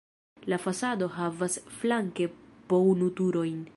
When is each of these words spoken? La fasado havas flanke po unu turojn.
La 0.53 0.57
fasado 0.63 1.09
havas 1.17 1.57
flanke 1.81 2.29
po 2.73 2.81
unu 2.95 3.11
turojn. 3.21 3.63